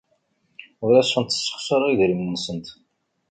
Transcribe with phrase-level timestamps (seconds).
[0.83, 2.67] Ur asent-ssexṣareɣ idrimen-nsent.